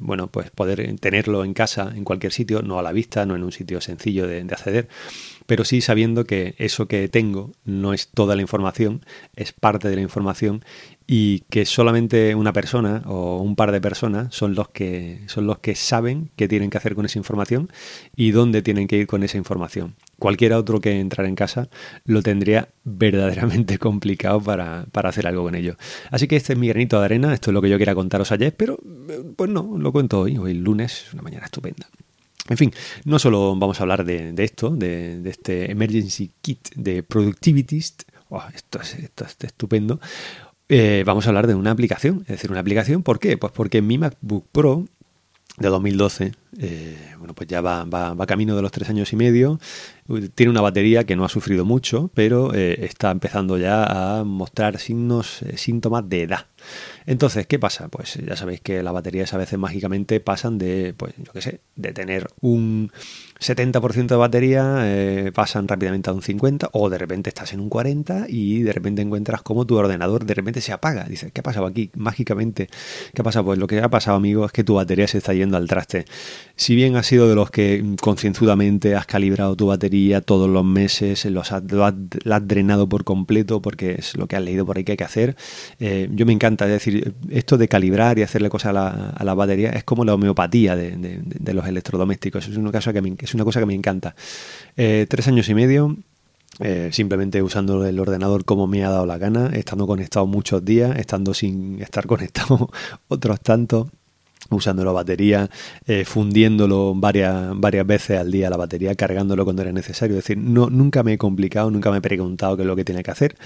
bueno, 0.01 0.29
pues 0.29 0.51
poder 0.51 0.97
tenerlo 1.01 1.45
en 1.45 1.53
casa, 1.53 1.93
en 1.95 2.05
cualquier 2.05 2.33
sitio, 2.33 2.63
no 2.63 2.79
a 2.79 2.83
la 2.83 2.93
vista, 2.93 3.27
no 3.27 3.35
en 3.35 3.43
un 3.43 3.53
sitio 3.53 3.81
sencillo 3.81 4.27
de 4.27 4.41
acceder 4.41 4.89
pero 5.47 5.65
sí 5.65 5.81
sabiendo 5.81 6.25
que 6.25 6.55
eso 6.59 6.87
que 6.87 7.09
tengo 7.09 7.53
no 7.65 7.93
es 7.93 8.09
toda 8.09 8.37
la 8.37 8.43
información, 8.43 9.05
es 9.35 9.53
parte 9.53 9.89
de 9.89 9.97
la 9.97 10.03
información 10.03 10.65
y 11.07 11.41
que 11.51 11.67
solamente 11.67 12.35
una 12.35 12.53
persona 12.53 13.03
o 13.07 13.39
un 13.43 13.57
par 13.57 13.73
de 13.73 13.81
personas 13.81 14.35
son 14.35 14.55
los 14.55 14.69
que 14.69 15.21
son 15.27 15.47
los 15.47 15.59
que 15.59 15.75
saben 15.75 16.31
qué 16.37 16.49
tienen 16.49 16.71
que 16.71 16.79
hacer 16.79 16.95
con 16.95 17.05
esa 17.05 17.19
información 17.19 17.71
y 18.17 18.31
dónde 18.31 18.63
tienen 18.63 18.89
que 18.89 18.97
ir 18.97 19.07
con 19.07 19.23
esa 19.23 19.37
información. 19.37 19.95
Cualquiera 20.19 20.59
otro 20.59 20.81
que 20.81 21.01
entrar 21.01 21.27
en 21.27 21.35
casa 21.35 21.69
lo 22.05 22.23
tendría 22.23 22.69
verdaderamente 22.85 23.79
complicado 23.79 24.41
para, 24.41 24.87
para 24.93 25.09
hacer 25.09 25.27
algo 25.27 25.43
con 25.43 25.55
ello. 25.55 25.77
Así 26.11 26.29
que 26.29 26.37
este 26.37 26.55
es 26.55 26.59
mi 26.59 26.69
granito 26.69 26.99
de 26.99 27.05
arena, 27.05 27.35
esto 27.35 27.51
es 27.51 27.55
lo 27.55 27.63
que 27.63 27.69
yo 27.69 27.79
quería 27.79 27.95
contaros 27.95 28.33
ayer, 28.33 28.55
pero 28.57 28.79
eh, 29.09 29.23
pues 29.37 29.51
no, 29.51 29.77
lo 29.77 29.93
cuento 29.93 30.21
hoy, 30.21 30.39
hoy 30.39 30.55
lunes, 30.55 31.13
una 31.13 31.23
mañana 31.23 31.45
estupenda. 31.45 31.89
En 32.49 32.57
fin, 32.57 32.73
no 33.05 33.19
solo 33.19 33.55
vamos 33.57 33.79
a 33.79 33.85
hablar 33.85 34.05
de, 34.05 34.35
esto, 34.39 34.71
de, 34.71 35.21
este 35.25 35.71
Emergency 35.71 36.33
Kit 36.41 36.71
de 36.75 37.03
Productivitist, 37.03 38.03
esto, 38.55 38.81
es, 38.81 39.37
estupendo, 39.41 40.01
eh, 40.69 41.05
vamos 41.07 41.27
a 41.27 41.29
hablar 41.29 41.47
de 41.47 41.55
una 41.55 41.71
aplicación. 41.71 42.23
Es 42.23 42.29
decir, 42.29 42.51
una 42.51 42.61
aplicación, 42.61 43.03
¿por 43.03 43.21
qué? 43.21 43.37
Pues 43.37 43.53
porque 43.53 43.81
mi 43.81 43.99
MacBook 43.99 44.47
Pro 44.51 44.87
de 45.59 45.69
2012, 45.69 46.33
eh, 46.59 46.97
bueno, 47.19 47.35
pues 47.35 47.49
ya 47.49 47.61
va, 47.61 47.85
va, 47.85 48.27
camino 48.27 48.57
de 48.57 48.63
los 48.63 48.73
tres 48.73 48.89
años 48.89 49.13
y 49.13 49.17
medio. 49.17 49.61
Tiene 50.35 50.51
una 50.51 50.63
batería 50.63 51.05
que 51.05 51.15
no 51.15 51.25
ha 51.25 51.29
sufrido 51.29 51.65
mucho, 51.65 52.11
pero 52.15 52.55
eh, 52.55 52.87
está 52.87 53.11
empezando 53.11 53.57
ya 53.59 53.85
a 53.85 54.25
mostrar 54.25 54.79
signos, 54.79 55.45
síntomas 55.57 56.09
de 56.09 56.23
edad. 56.23 56.47
Entonces, 57.07 57.47
¿qué 57.47 57.59
pasa? 57.59 57.89
Pues 57.89 58.15
ya 58.15 58.37
sabéis 58.37 58.61
que 58.61 58.83
las 58.83 58.93
baterías 58.93 59.33
a 59.35 59.39
veces 59.39 59.59
mágicamente 59.59 60.21
pasan 60.21 60.59
de, 60.59 60.95
pues 60.97 61.15
yo 61.19 61.33
qué 61.33 61.41
sé, 61.41 61.61
de 61.77 61.93
tener 61.93 62.29
un 62.41 62.93
70% 63.41 64.07
de 64.07 64.17
batería, 64.17 64.83
eh, 64.85 65.33
pasan 65.35 65.67
rápidamente 65.67 66.11
a 66.11 66.13
un 66.13 66.23
50% 66.23 66.71
o 66.73 66.89
de 66.89 66.99
repente 66.99 67.29
estás 67.29 67.53
en 67.53 67.61
un 67.61 67.71
40% 67.71 68.27
y 68.29 68.63
de 68.63 68.73
repente 68.73 69.03
encuentras 69.03 69.43
como 69.43 69.67
tu 69.67 69.77
ordenador 69.77 70.25
de 70.25 70.35
repente 70.35 70.61
se 70.61 70.73
apaga. 70.73 71.05
Dices, 71.05 71.33
¿qué 71.33 71.41
ha 71.41 71.45
pasado 71.45 71.67
aquí? 71.67 71.91
Mágicamente, 71.97 72.69
¿qué 73.15 73.21
ha 73.21 73.25
pasado? 73.25 73.47
Pues 73.47 73.59
lo 73.59 73.67
que 73.67 73.81
ha 73.81 73.89
pasado, 73.89 74.17
amigo, 74.17 74.45
es 74.47 74.53
que 74.53 74.65
tu 74.65 74.75
batería 74.75 75.09
se 75.09 75.19
está 75.19 75.35
yendo 75.35 75.57
al 75.57 75.67
traste. 75.69 76.05
Si 76.57 76.75
bien 76.75 76.97
has 76.97 77.07
sido 77.07 77.29
de 77.29 77.35
los 77.35 77.51
que 77.51 77.85
concienzudamente 78.01 78.95
has 78.95 79.07
calibrado 79.07 79.57
tu 79.57 79.67
batería 79.67 80.21
todos 80.21 80.49
los 80.49 80.65
meses, 80.65 81.25
los 81.27 81.51
lo 81.71 81.85
has, 81.85 81.95
drenado 82.47 82.89
por 82.89 83.05
completo 83.05 83.61
porque 83.61 83.97
es 83.99 84.17
lo 84.17 84.27
que 84.27 84.37
has 84.37 84.43
leído 84.43 84.65
por 84.65 84.77
ahí 84.77 84.85
que 84.85 84.93
hay 84.93 84.99
que 84.99 85.05
hacer, 85.05 85.37
eh, 85.81 86.09
yo 86.13 86.27
me 86.27 86.33
encanta, 86.33 86.52
es 86.61 86.71
decir, 86.71 87.15
esto 87.31 87.59
de 87.59 87.69
calibrar 87.69 88.19
y 88.19 88.23
hacerle 88.23 88.49
cosas 88.51 88.75
a 88.75 89.25
la, 89.25 89.35
batería 89.35 89.71
es 89.71 89.85
como 89.85 90.05
la 90.05 90.15
homeopatía 90.15 90.77
de, 90.77 91.53
los 91.53 91.67
electrodomésticos. 91.67 92.49
Es 92.49 92.57
una 92.57 92.73
cosa 92.73 92.93
que 92.93 93.03
me, 93.03 93.15
es 93.19 93.35
una 93.35 93.45
cosa 93.45 93.61
que 93.61 93.67
me 93.67 93.75
encanta. 93.75 94.15
Eh, 94.77 95.07
tres 95.09 95.29
años 95.29 95.49
y 95.49 95.55
medio, 95.55 95.97
eh, 96.61 96.91
simplemente 96.93 97.43
usando 97.43 97.85
el 97.87 97.99
ordenador 97.99 98.45
como 98.45 98.67
me 98.67 98.85
ha 98.85 98.91
dado 98.91 99.07
la 99.07 99.19
gana, 99.19 99.51
estando 99.55 99.87
conectado 99.87 100.27
muchos 100.27 100.65
días, 100.65 100.99
estando 100.99 101.35
sin 101.35 101.81
estar 101.81 102.07
conectado 102.09 102.71
otros 103.09 103.41
tantos 103.41 103.89
usando 104.51 104.85
la 104.85 104.93
batería, 104.93 105.49
eh, 105.87 106.05
fundiéndolo 106.05 106.95
varias, 106.95 107.53
varias 107.55 107.87
veces 107.87 108.19
al 108.19 108.31
día 108.31 108.51
la 108.51 108.57
batería, 108.57 108.95
cargándolo 108.95 109.45
cuando 109.45 109.63
era 109.63 109.73
necesario. 109.73 110.19
Es 110.19 110.25
decir, 110.25 110.39
no, 110.39 110.69
nunca 110.69 111.03
me 111.03 111.15
he 111.15 111.19
complicado, 111.19 111.71
nunca 111.71 111.91
me 111.91 111.99
he 111.99 112.01
preguntado 112.01 112.57
qué 112.57 112.63
es 112.63 112.67
lo 112.67 112.77
que 112.77 112.85
tiene 112.85 113.03
que 113.03 113.11
hacer. 113.11 113.37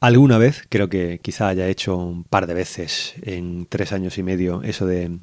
Alguna 0.00 0.38
vez, 0.38 0.64
creo 0.68 0.88
que 0.88 1.20
quizá 1.22 1.48
haya 1.48 1.68
hecho 1.68 1.96
un 1.96 2.24
par 2.24 2.46
de 2.46 2.54
veces 2.54 3.14
en 3.22 3.66
tres 3.66 3.92
años 3.92 4.18
y 4.18 4.22
medio 4.22 4.62
eso 4.62 4.86
de 4.86 5.18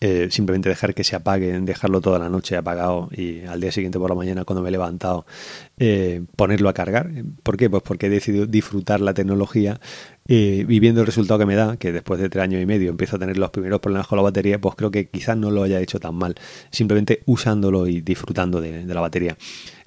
eh, 0.00 0.28
simplemente 0.30 0.68
dejar 0.68 0.94
que 0.94 1.04
se 1.04 1.16
apague, 1.16 1.58
dejarlo 1.60 2.00
toda 2.00 2.18
la 2.18 2.28
noche 2.28 2.56
apagado 2.56 3.08
y 3.10 3.44
al 3.46 3.60
día 3.60 3.72
siguiente 3.72 3.98
por 3.98 4.10
la 4.10 4.16
mañana 4.16 4.44
cuando 4.44 4.62
me 4.62 4.68
he 4.68 4.72
levantado 4.72 5.26
eh, 5.78 6.22
ponerlo 6.36 6.68
a 6.68 6.74
cargar. 6.74 7.10
¿Por 7.42 7.56
qué? 7.56 7.70
Pues 7.70 7.82
porque 7.82 8.06
he 8.06 8.10
decidido 8.10 8.46
disfrutar 8.46 9.00
la 9.00 9.14
tecnología 9.14 9.80
y 10.30 10.78
viendo 10.78 11.00
el 11.00 11.06
resultado 11.06 11.38
que 11.38 11.46
me 11.46 11.54
da, 11.54 11.78
que 11.78 11.90
después 11.90 12.20
de 12.20 12.28
tres 12.28 12.44
años 12.44 12.60
y 12.60 12.66
medio 12.66 12.90
empiezo 12.90 13.16
a 13.16 13.18
tener 13.18 13.38
los 13.38 13.48
primeros 13.48 13.80
problemas 13.80 14.06
con 14.06 14.16
la 14.16 14.22
batería, 14.22 14.60
pues 14.60 14.74
creo 14.74 14.90
que 14.90 15.08
quizás 15.08 15.38
no 15.38 15.50
lo 15.50 15.62
haya 15.62 15.80
hecho 15.80 15.98
tan 15.98 16.16
mal, 16.16 16.34
simplemente 16.70 17.22
usándolo 17.24 17.86
y 17.86 18.02
disfrutando 18.02 18.60
de 18.60 18.84
la 18.84 19.00
batería. 19.00 19.38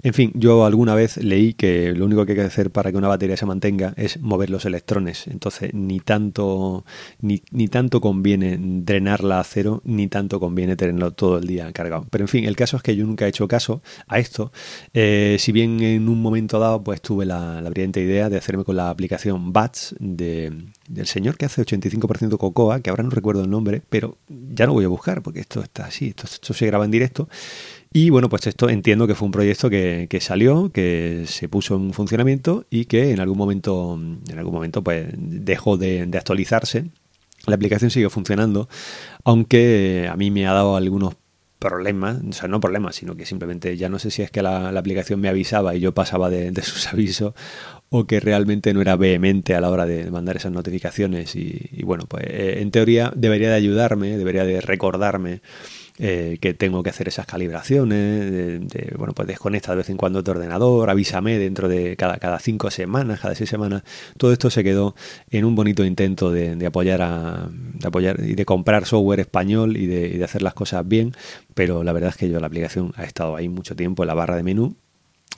En 0.04 0.14
fin, 0.14 0.32
yo 0.34 0.64
alguna 0.64 0.96
vez 0.96 1.16
leí 1.18 1.54
que 1.54 1.92
lo 1.92 2.06
único 2.06 2.26
que 2.26 2.32
hay 2.32 2.38
que 2.38 2.44
hacer 2.44 2.72
para 2.72 2.90
que 2.90 2.98
una 2.98 3.06
batería 3.06 3.36
se 3.36 3.46
mantenga 3.46 3.94
es 3.96 4.20
mover 4.20 4.50
los 4.50 4.64
electrones. 4.64 5.28
Entonces, 5.28 5.72
ni 5.74 6.00
tanto, 6.00 6.84
ni, 7.20 7.38
tanto 7.68 8.00
conviene 8.00 8.58
drenarla 8.60 9.38
a 9.38 9.44
cero, 9.44 9.80
ni 9.84 10.08
tanto 10.08 10.40
conviene 10.40 10.74
tenerlo 10.74 11.12
todo 11.12 11.38
el 11.38 11.46
día 11.46 11.72
cargado. 11.72 12.04
Pero 12.10 12.24
en 12.24 12.28
fin, 12.28 12.44
el 12.46 12.56
caso 12.56 12.76
es 12.76 12.82
que 12.82 12.96
yo 12.96 13.06
nunca 13.06 13.26
he 13.26 13.28
hecho 13.28 13.46
caso 13.46 13.80
a 14.08 14.18
esto. 14.18 14.50
Eh, 14.92 15.36
si 15.38 15.52
bien 15.52 15.80
en 15.82 16.08
un 16.08 16.20
momento 16.22 16.58
dado, 16.58 16.82
pues 16.82 17.00
tuve 17.00 17.26
la, 17.26 17.60
brillante 17.70 18.00
idea 18.00 18.28
de 18.28 18.38
hacerme 18.38 18.64
con 18.64 18.76
la 18.76 18.90
aplicación 18.90 19.52
BATS 19.52 19.94
de, 19.98 20.52
del 20.88 21.06
señor 21.06 21.36
que 21.36 21.46
hace 21.46 21.62
85% 21.62 22.36
cocoa, 22.38 22.80
que 22.80 22.90
ahora 22.90 23.02
no 23.02 23.10
recuerdo 23.10 23.42
el 23.42 23.50
nombre, 23.50 23.82
pero 23.88 24.18
ya 24.28 24.66
no 24.66 24.72
voy 24.72 24.84
a 24.84 24.88
buscar 24.88 25.22
porque 25.22 25.40
esto 25.40 25.62
está 25.62 25.86
así, 25.86 26.14
esto 26.16 26.54
se 26.54 26.66
graba 26.66 26.84
en 26.84 26.90
directo. 26.90 27.28
Y 27.94 28.08
bueno, 28.08 28.30
pues 28.30 28.46
esto 28.46 28.70
entiendo 28.70 29.06
que 29.06 29.14
fue 29.14 29.26
un 29.26 29.32
proyecto 29.32 29.68
que, 29.68 30.18
salió, 30.20 30.70
que 30.72 31.24
se 31.26 31.48
puso 31.48 31.76
en 31.76 31.92
funcionamiento 31.92 32.64
y 32.70 32.86
que 32.86 33.10
en 33.10 33.20
algún 33.20 33.36
momento, 33.36 33.98
en 34.30 34.38
algún 34.38 34.54
momento 34.54 34.82
pues 34.82 35.08
dejó 35.14 35.76
de, 35.76 36.08
actualizarse. 36.14 36.86
La 37.46 37.56
aplicación 37.56 37.90
siguió 37.90 38.08
funcionando, 38.08 38.68
aunque 39.24 40.08
a 40.10 40.16
mí 40.16 40.30
me 40.30 40.46
ha 40.46 40.52
dado 40.52 40.76
algunos 40.76 41.16
problemas, 41.62 42.18
o 42.28 42.32
sea, 42.32 42.48
no 42.48 42.60
problemas, 42.60 42.96
sino 42.96 43.16
que 43.16 43.24
simplemente 43.24 43.76
ya 43.76 43.88
no 43.88 43.98
sé 43.98 44.10
si 44.10 44.22
es 44.22 44.30
que 44.30 44.42
la, 44.42 44.68
aplicación 44.70 45.20
me 45.20 45.28
avisaba 45.28 45.74
y 45.74 45.80
yo 45.80 45.94
pasaba 45.94 46.28
de, 46.28 46.52
sus 46.62 46.86
avisos 46.92 47.34
o 47.88 48.06
que 48.06 48.20
realmente 48.20 48.74
no 48.74 48.80
era 48.80 48.96
vehemente 48.96 49.54
a 49.54 49.60
la 49.60 49.70
hora 49.70 49.86
de 49.86 50.10
mandar 50.10 50.36
esas 50.36 50.52
notificaciones 50.52 51.36
y, 51.36 51.68
y 51.72 51.84
bueno, 51.84 52.04
pues 52.08 52.24
eh, 52.26 52.60
en 52.60 52.70
teoría 52.70 53.12
debería 53.14 53.50
de 53.50 53.56
ayudarme, 53.56 54.16
debería 54.16 54.44
de 54.44 54.60
recordarme 54.60 55.40
eh, 56.04 56.38
que 56.40 56.52
tengo 56.52 56.82
que 56.82 56.90
hacer 56.90 57.06
esas 57.06 57.26
calibraciones, 57.26 58.68
de, 58.68 58.92
bueno, 58.98 59.12
pues 59.14 59.28
desconecta 59.28 59.70
de 59.70 59.76
vez 59.76 59.88
en 59.88 59.96
cuando 59.96 60.24
tu 60.24 60.32
ordenador, 60.32 60.90
avísame 60.90 61.38
dentro 61.38 61.68
de 61.68 61.96
cada, 61.96 62.16
cada 62.16 62.40
cinco 62.40 62.72
semanas, 62.72 63.20
cada 63.20 63.36
seis 63.36 63.48
semanas. 63.48 63.84
Todo 64.16 64.32
esto 64.32 64.50
se 64.50 64.64
quedó 64.64 64.96
en 65.30 65.44
un 65.44 65.54
bonito 65.54 65.84
intento 65.84 66.32
de, 66.32 66.66
apoyar 66.66 67.02
a, 67.02 67.48
de 67.52 67.86
apoyar 67.86 68.18
y 68.18 68.34
de 68.34 68.44
comprar 68.44 68.84
software 68.84 69.20
español 69.20 69.76
y 69.76 69.86
de, 69.86 70.08
y 70.08 70.18
de 70.18 70.24
hacer 70.24 70.42
las 70.42 70.54
cosas 70.54 70.88
bien, 70.88 71.12
pero 71.54 71.84
la 71.84 71.92
verdad 71.92 72.10
es 72.10 72.16
que 72.16 72.28
yo 72.28 72.40
la 72.40 72.48
aplicación 72.48 72.92
ha 72.96 73.04
estado 73.04 73.36
ahí 73.36 73.48
mucho 73.48 73.76
tiempo 73.76 74.02
en 74.02 74.08
la 74.08 74.14
barra 74.14 74.34
de 74.34 74.42
menú 74.42 74.74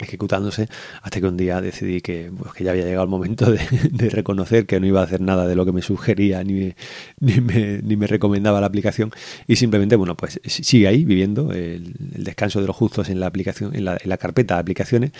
ejecutándose 0.00 0.68
hasta 1.02 1.20
que 1.20 1.26
un 1.26 1.36
día 1.36 1.60
decidí 1.60 2.00
que, 2.00 2.30
pues, 2.36 2.52
que 2.52 2.64
ya 2.64 2.72
había 2.72 2.84
llegado 2.84 3.04
el 3.04 3.10
momento 3.10 3.50
de, 3.50 3.58
reconocer 4.10 4.66
que 4.66 4.80
no 4.80 4.86
iba 4.86 5.00
a 5.00 5.04
hacer 5.04 5.20
nada 5.20 5.46
de 5.46 5.54
lo 5.54 5.64
que 5.64 5.72
me 5.72 5.82
sugería 5.82 6.42
ni, 6.44 6.74
ni, 7.20 7.40
me, 7.40 7.80
ni 7.82 7.96
me 7.96 8.06
recomendaba 8.06 8.60
la 8.60 8.66
aplicación 8.66 9.12
y 9.46 9.56
simplemente, 9.56 9.96
bueno, 9.96 10.16
pues 10.16 10.40
sigue 10.44 10.88
ahí 10.88 11.04
viviendo 11.04 11.52
el, 11.52 11.94
descanso 11.98 12.60
de 12.60 12.66
los 12.66 12.76
justos 12.76 13.08
en 13.08 13.20
la 13.20 13.26
aplicación, 13.26 13.74
en 13.74 13.84
la, 13.84 13.98
en 14.00 14.08
la 14.08 14.16
carpeta 14.16 14.54
de 14.54 14.60
aplicaciones 14.60 15.12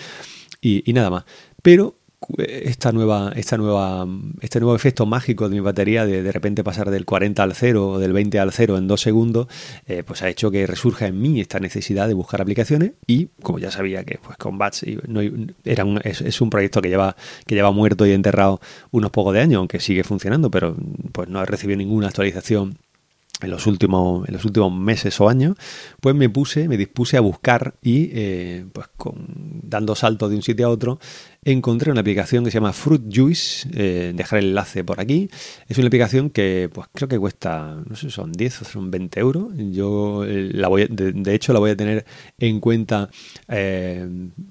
y, 0.61 0.89
y 0.89 0.93
nada 0.93 1.09
más. 1.09 1.25
Pero 1.61 1.95
esta 2.37 2.91
nueva, 2.91 3.31
esta 3.35 3.57
nueva, 3.57 4.07
este 4.41 4.59
nuevo 4.59 4.75
efecto 4.75 5.05
mágico 5.05 5.47
de 5.47 5.55
mi 5.55 5.61
batería 5.61 6.05
de 6.05 6.23
de 6.23 6.31
repente 6.31 6.63
pasar 6.63 6.89
del 6.89 7.05
40 7.05 7.43
al 7.43 7.53
0 7.53 7.89
o 7.91 7.99
del 7.99 8.13
20 8.13 8.39
al 8.39 8.51
0 8.51 8.77
en 8.77 8.87
dos 8.87 9.01
segundos, 9.01 9.47
eh, 9.85 10.03
pues 10.03 10.21
ha 10.21 10.29
hecho 10.29 10.51
que 10.51 10.65
resurja 10.65 11.07
en 11.07 11.21
mí 11.21 11.39
esta 11.39 11.59
necesidad 11.59 12.07
de 12.07 12.13
buscar 12.13 12.41
aplicaciones 12.41 12.93
y 13.05 13.27
como 13.41 13.59
ya 13.59 13.71
sabía 13.71 14.03
que 14.03 14.19
pues 14.23 14.37
con 14.37 14.57
Bats 14.57 14.85
no, 15.07 15.21
era 15.63 15.85
es, 16.03 16.41
un 16.41 16.49
proyecto 16.49 16.81
que 16.81 16.89
lleva, 16.89 17.15
que 17.45 17.55
lleva 17.55 17.71
muerto 17.71 18.05
y 18.05 18.11
enterrado 18.11 18.59
unos 18.91 19.11
pocos 19.11 19.33
de 19.33 19.41
años, 19.41 19.59
aunque 19.59 19.79
sigue 19.79 20.03
funcionando, 20.03 20.49
pero 20.49 20.75
pues 21.11 21.29
no 21.29 21.39
ha 21.39 21.45
recibido 21.45 21.77
ninguna 21.77 22.07
actualización 22.07 22.77
en 23.41 23.51
los 23.51 23.67
últimos, 23.67 24.27
en 24.27 24.33
los 24.33 24.45
últimos 24.45 24.73
meses 24.73 25.19
o 25.19 25.27
años, 25.27 25.57
pues 25.99 26.15
me 26.15 26.29
puse, 26.29 26.67
me 26.67 26.77
dispuse 26.77 27.17
a 27.17 27.21
buscar 27.21 27.75
y 27.81 28.09
eh, 28.13 28.65
pues 28.71 28.87
con, 28.95 29.25
dando 29.63 29.95
salto 29.95 30.29
de 30.29 30.35
un 30.35 30.41
sitio 30.41 30.67
a 30.67 30.69
otro, 30.69 30.99
encontré 31.45 31.91
una 31.91 32.01
aplicación 32.01 32.43
que 32.43 32.51
se 32.51 32.55
llama 32.55 32.73
Fruit 32.73 33.03
Juice, 33.09 33.69
eh, 33.73 34.11
dejar 34.13 34.39
el 34.39 34.49
enlace 34.49 34.83
por 34.83 34.99
aquí. 34.99 35.29
Es 35.67 35.77
una 35.77 35.87
aplicación 35.87 36.29
que 36.29 36.69
pues 36.73 36.87
creo 36.93 37.07
que 37.07 37.17
cuesta, 37.17 37.81
no 37.87 37.95
sé, 37.95 38.09
son 38.09 38.33
10 38.33 38.63
o 38.63 38.65
son 38.65 38.91
20 38.91 39.19
euros. 39.19 39.53
Yo 39.55 40.25
eh, 40.25 40.49
la 40.53 40.67
voy, 40.67 40.87
de, 40.89 41.33
hecho 41.33 41.53
la 41.53 41.59
voy 41.59 41.71
a 41.71 41.77
tener 41.77 42.05
en 42.39 42.59
cuenta 42.59 43.09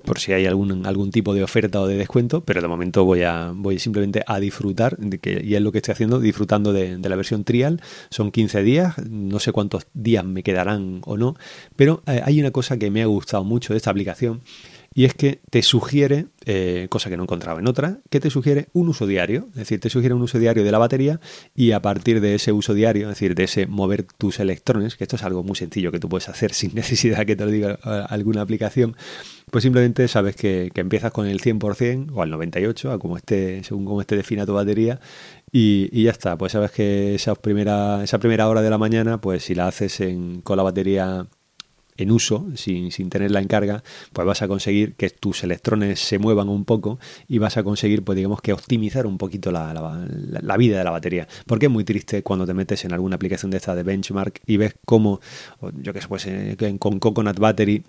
por 0.05 0.19
si 0.19 0.33
hay 0.33 0.47
algún, 0.47 0.87
algún 0.87 1.11
tipo 1.11 1.35
de 1.35 1.43
oferta 1.43 1.81
o 1.81 1.87
de 1.87 1.97
descuento, 1.97 2.45
pero 2.45 2.63
de 2.63 2.69
momento 2.69 3.05
voy 3.05 3.23
a 3.23 3.53
voy 3.55 3.79
simplemente 3.79 4.23
a 4.27 4.41
disfrutar, 4.41 4.97
de 4.97 5.19
que, 5.19 5.43
y 5.45 5.55
es 5.55 5.61
lo 5.61 5.73
que 5.73 5.79
estoy 5.79 5.93
haciendo, 5.93 6.21
disfrutando 6.21 6.73
de, 6.73 6.97
de 6.97 7.09
la 7.09 7.17
versión 7.17 7.45
trial. 7.45 7.83
Son 8.11 8.31
15 8.31 8.63
días 8.63 8.95
no 9.11 9.39
sé 9.39 9.53
cuántos 9.53 9.87
días 9.95 10.25
me 10.25 10.43
quedarán 10.43 11.01
o 11.05 11.17
no, 11.17 11.37
pero 11.77 12.03
eh, 12.07 12.21
hay 12.25 12.41
una 12.41 12.51
cosa 12.51 12.77
que 12.77 12.91
me 12.91 13.03
ha 13.03 13.07
gustado 13.07 13.45
mucho 13.45 13.73
de 13.73 13.79
esta 13.79 13.91
aplicación 13.91 14.43
y 14.95 15.05
es 15.05 15.15
que 15.15 15.41
te 15.51 15.63
sugiere, 15.63 16.27
eh, 16.45 16.87
cosa 16.89 17.11
que 17.11 17.17
no 17.17 17.25
encontraba 17.25 17.59
en 17.59 17.67
otra, 17.67 17.99
que 18.11 18.21
te 18.21 18.31
sugiere 18.31 18.69
un 18.73 18.89
uso 18.89 19.07
diario, 19.07 19.49
es 19.51 19.57
decir, 19.57 19.81
te 19.81 19.91
sugiere 19.91 20.15
un 20.15 20.23
uso 20.23 20.39
diario 20.39 20.63
de 20.63 20.71
la 20.71 20.79
batería 20.79 21.21
y 21.55 21.73
a 21.73 21.83
partir 21.83 22.21
de 22.21 22.37
ese 22.37 22.53
uso 22.53 22.75
diario, 22.75 23.11
es 23.11 23.17
decir, 23.17 23.35
de 23.35 23.45
ese 23.45 23.67
mover 23.67 24.05
tus 24.05 24.39
electrones, 24.39 24.97
que 24.97 25.03
esto 25.05 25.17
es 25.17 25.25
algo 25.25 25.43
muy 25.43 25.57
sencillo 25.57 25.91
que 25.91 25.99
tú 25.99 26.09
puedes 26.09 26.29
hacer 26.29 26.53
sin 26.55 26.75
necesidad 26.75 27.27
que 27.27 27.35
te 27.35 27.45
lo 27.45 27.51
diga 27.51 27.79
eh, 27.85 28.05
alguna 28.09 28.43
aplicación, 28.43 28.97
pues 29.51 29.63
simplemente 29.63 30.07
sabes 30.07 30.37
que, 30.37 30.71
empiezas 30.75 31.13
con 31.13 31.27
el 31.27 31.41
100% 31.41 32.13
o 32.13 32.23
al 32.23 32.31
98%, 32.31 32.93
a 32.93 32.99
como 32.99 33.17
esté, 33.17 33.65
según 33.65 33.85
cómo 33.85 34.01
esté 34.01 34.17
defina 34.17 34.47
tu 34.47 34.55
batería, 34.55 35.01
y, 35.51 36.03
ya 36.03 36.11
está, 36.11 36.37
pues 36.37 36.53
sabes 36.53 36.71
que 36.71 37.15
esa 37.15 37.35
primera, 37.35 38.03
esa 38.05 38.19
primera 38.19 38.49
hora 38.49 38.63
de 38.63 38.71
la 38.71 38.79
mañana, 38.79 39.21
pues 39.21 39.45
si 39.45 39.55
la 39.55 39.69
haces 39.69 40.01
en, 40.01 40.41
con 40.43 40.57
la 40.57 40.63
batería 40.63 41.27
en 41.97 42.11
uso, 42.11 42.47
sin, 42.55 42.91
sin, 42.91 43.09
tenerla 43.09 43.41
en 43.41 43.49
carga, 43.49 43.83
pues 44.13 44.27
vas 44.27 44.43
a 44.43 44.49
conseguir 44.49 44.95
que 44.95 45.11
tus 45.11 45.45
electrones 45.45 46.01
se 46.01 46.19
muevan 46.19 46.49
un 46.49 46.65
poco 46.65 46.99
y 47.29 47.39
vas 47.39 47.57
a 47.57 47.63
conseguir, 47.63 48.03
pues 48.03 48.17
digamos 48.17 48.41
que 48.41 48.53
optimizar 48.53 49.07
un 49.07 49.19
poquito 49.19 49.53
la, 49.53 49.73
la, 49.73 50.57
vida 50.57 50.79
de 50.79 50.85
la 50.85 50.91
batería. 50.91 51.29
Porque 51.47 51.67
es 51.67 51.73
muy 51.73 51.85
triste 51.85 52.23
cuando 52.23 52.47
te 52.47 52.55
metes 52.55 52.85
en 52.85 52.93
alguna 52.93 53.17
aplicación 53.17 53.51
de 53.51 53.59
esta 53.59 53.75
de 53.75 53.83
benchmark 53.83 54.41
y 54.47 54.57
ves 54.57 54.75
cómo, 54.85 55.21
yo 55.83 55.93
que 55.93 56.01
sé, 56.01 56.09
pues 56.09 56.27
eh, 56.27 56.57
con 56.79 56.99
Coconut 56.99 57.39
Battery 57.39 57.85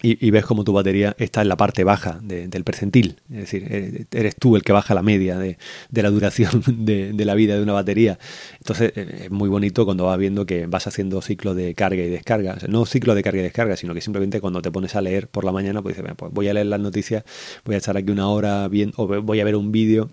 y, 0.00 0.30
ves 0.30 0.44
como 0.44 0.62
tu 0.62 0.72
batería 0.72 1.16
está 1.18 1.42
en 1.42 1.48
la 1.48 1.56
parte 1.56 1.82
baja 1.82 2.20
del 2.22 2.62
percentil. 2.62 3.16
Es 3.30 3.40
decir, 3.40 3.66
eh, 3.68 4.06
eres 4.12 4.36
tú 4.36 4.54
el 4.54 4.62
que 4.62 4.72
baja 4.72 4.94
la 4.94 5.02
media 5.02 5.38
de, 5.38 5.58
la 5.90 6.10
duración 6.10 6.62
de, 6.66 7.24
la 7.24 7.34
vida 7.34 7.56
de 7.56 7.62
una 7.62 7.72
batería. 7.72 8.18
Entonces 8.58 8.92
eh, 8.94 9.22
es 9.24 9.30
muy 9.30 9.48
bonito 9.48 9.84
cuando 9.84 10.04
vas 10.04 10.18
viendo 10.18 10.46
que 10.46 10.66
vas 10.66 10.86
haciendo 10.86 11.20
ciclo 11.20 11.54
de 11.54 11.74
carga 11.74 12.02
y 12.02 12.08
descarga. 12.08 12.58
no 12.68 12.86
ciclo 12.86 13.14
de 13.16 13.22
carga 13.22 13.40
y 13.40 13.42
descarga, 13.42 13.76
sino 13.76 13.92
que 13.92 14.00
simplemente 14.00 14.40
cuando 14.40 14.62
te 14.62 14.70
pones 14.70 14.94
a 14.94 15.00
leer 15.00 15.28
por 15.28 15.44
la 15.44 15.50
mañana, 15.50 15.82
pues 15.82 15.96
dices, 15.96 16.12
pues 16.16 16.32
voy 16.32 16.48
a 16.48 16.54
leer 16.54 16.66
las 16.66 16.80
noticias, 16.80 17.24
voy 17.64 17.74
a 17.74 17.78
estar 17.78 17.96
aquí 17.96 18.10
una 18.12 18.28
hora 18.28 18.68
bien, 18.68 18.92
o 18.96 19.06
voy 19.06 19.40
a 19.40 19.44
ver 19.44 19.56
un 19.56 19.72
vídeo 19.72 20.10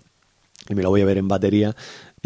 y 0.68 0.74
me 0.74 0.82
lo 0.82 0.90
voy 0.90 1.02
a 1.02 1.04
ver 1.04 1.18
en 1.18 1.28
batería 1.28 1.76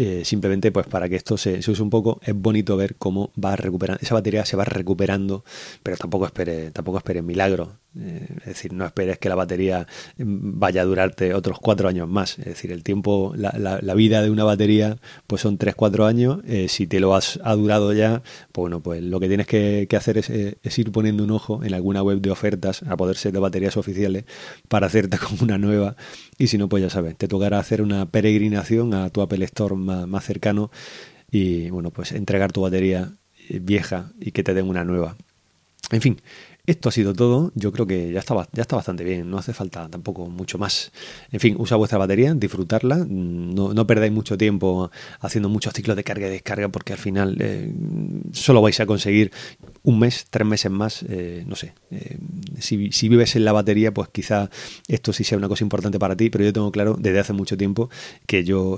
eh, 0.03 0.25
simplemente 0.25 0.71
pues 0.71 0.87
para 0.87 1.07
que 1.07 1.15
esto 1.15 1.37
se, 1.37 1.59
use 1.59 1.79
un 1.79 1.91
poco, 1.91 2.19
es 2.23 2.33
bonito 2.33 2.75
ver 2.75 2.95
cómo 2.95 3.31
va 3.33 3.55
recuperando, 3.55 4.01
esa 4.01 4.15
batería 4.15 4.43
se 4.45 4.57
va 4.57 4.65
recuperando, 4.65 5.45
pero 5.83 5.95
tampoco 5.95 6.25
espere, 6.25 6.71
tampoco 6.71 6.97
espere 6.97 7.21
milagro. 7.21 7.77
Eh, 7.95 8.30
es 8.41 8.47
decir, 8.47 8.73
no 8.73 8.85
esperes 8.85 9.17
que 9.17 9.29
la 9.29 9.35
batería 9.35 9.87
mm, 10.17 10.59
vaya 10.59 10.81
a 10.81 10.85
durarte 10.85 11.33
otros 11.33 11.59
cuatro 11.59 11.87
años 11.87 12.07
más. 12.07 12.39
Es 12.39 12.45
decir, 12.45 12.71
el 12.71 12.83
tiempo, 12.83 13.33
la, 13.35 13.93
vida 13.93 14.21
de 14.21 14.29
una 14.29 14.43
batería, 14.43 14.97
pues 15.27 15.41
son 15.41 15.57
tres, 15.57 15.75
cuatro 15.75 16.05
años. 16.05 16.39
Eh, 16.47 16.67
si 16.67 16.87
te 16.87 16.99
lo 16.99 17.15
has 17.15 17.39
ha 17.43 17.55
durado 17.55 17.93
ya, 17.93 18.23
pues 18.51 18.63
bueno, 18.63 18.81
pues 18.81 19.01
lo 19.01 19.19
que 19.19 19.27
tienes 19.27 19.47
que, 19.47 19.87
hacer 19.95 20.17
es, 20.17 20.29
es, 20.29 20.79
ir 20.79 20.91
poniendo 20.91 21.23
un 21.23 21.31
ojo 21.31 21.63
en 21.63 21.73
alguna 21.73 22.03
web 22.03 22.21
de 22.21 22.31
ofertas 22.31 22.83
a 22.83 22.97
poder 22.97 23.17
ser 23.17 23.31
de 23.31 23.39
baterías 23.39 23.77
oficiales 23.77 24.25
para 24.67 24.87
hacerte 24.87 25.17
con 25.19 25.37
una 25.41 25.57
nueva. 25.57 25.95
Y 26.37 26.47
si 26.47 26.57
no, 26.57 26.69
pues 26.69 26.83
ya 26.83 26.89
sabes, 26.89 27.15
te 27.17 27.27
tocará 27.27 27.59
hacer 27.59 27.81
una 27.81 28.05
peregrinación 28.07 28.93
a 28.93 29.09
tu 29.09 29.21
Apple 29.21 29.45
Store 29.45 29.75
más, 29.75 30.25
cercano 30.25 30.71
y 31.31 31.69
bueno, 31.69 31.91
pues 31.91 32.11
entregar 32.11 32.51
tu 32.51 32.61
batería 32.61 33.13
vieja 33.49 34.11
y 34.19 34.31
que 34.31 34.43
te 34.43 34.53
den 34.53 34.69
una 34.69 34.83
nueva. 34.83 35.15
En 35.91 36.01
fin, 36.01 36.21
Esto 36.65 36.89
ha 36.89 36.91
sido 36.91 37.13
todo. 37.13 37.51
Yo 37.55 37.71
creo 37.71 37.87
que 37.87 38.11
ya 38.11 38.19
está, 38.19 38.35
bastante 38.75 39.03
bien. 39.03 39.29
No 39.29 39.37
hace 39.37 39.53
falta 39.53 39.89
tampoco 39.89 40.27
mucho 40.27 40.57
más. 40.57 40.91
En 41.31 41.39
fin, 41.39 41.55
usa 41.57 41.75
vuestra 41.75 41.97
batería, 41.97 42.33
disfrutarla. 42.35 42.97
Mm, 42.97 43.55
no, 43.55 43.87
perdáis 43.87 44.11
mucho 44.11 44.37
tiempo 44.37 44.91
haciendo 45.19 45.49
muchos 45.49 45.73
ciclos 45.73 45.97
de 45.97 46.03
carga 46.03 46.27
y 46.27 46.31
descarga 46.31 46.69
porque 46.69 46.93
al 46.93 46.99
final 46.99 47.37
eh, 47.39 47.73
solo 48.31 48.61
vais 48.61 48.79
a 48.79 48.85
conseguir 48.85 49.31
un 49.83 49.99
mes, 49.99 50.27
tres 50.29 50.47
meses 50.47 50.71
más. 50.71 51.03
Eh, 51.09 51.43
no 51.47 51.55
sé. 51.55 51.73
Eh, 51.89 52.17
si, 52.59 52.91
si, 52.91 53.09
vives 53.09 53.35
en 53.35 53.43
la 53.43 53.53
batería, 53.53 53.91
pues 53.93 54.09
quizá 54.09 54.49
esto 54.87 55.13
sí 55.13 55.23
sea 55.23 55.39
una 55.39 55.47
cosa 55.47 55.63
importante 55.63 55.97
para 55.97 56.15
ti. 56.15 56.29
Pero 56.29 56.43
yo 56.43 56.53
tengo 56.53 56.71
claro 56.71 56.95
desde 56.99 57.19
hace 57.19 57.33
mucho 57.33 57.57
tiempo 57.57 57.89
que 58.27 58.43
yo, 58.43 58.77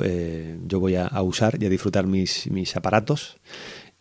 yo 0.68 0.80
voy 0.80 0.96
a, 0.96 1.08
a, 1.08 1.22
usar 1.22 1.62
y 1.62 1.66
a 1.66 1.70
disfrutar 1.70 2.08
mis, 2.08 2.50
mis 2.50 2.76
aparatos 2.78 3.38